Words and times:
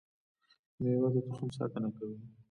مېوه 0.81 1.09
د 1.13 1.15
تخم 1.27 1.47
ساتنه 1.57 1.89
کوي 1.95 2.17